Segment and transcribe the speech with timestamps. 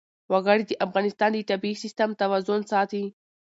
[0.31, 3.03] وګړي د افغانستان د طبعي سیسټم توازن ساتي.